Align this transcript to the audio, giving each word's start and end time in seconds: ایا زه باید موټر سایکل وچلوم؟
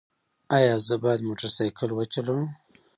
ایا 0.57 0.75
زه 0.87 0.95
باید 1.03 1.21
موټر 1.27 1.49
سایکل 1.57 1.89
وچلوم؟ 1.93 2.41